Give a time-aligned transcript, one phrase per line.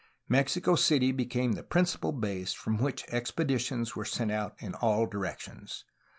[0.27, 5.85] Mexico City became the principal base from which expeditions were sent out in all directions.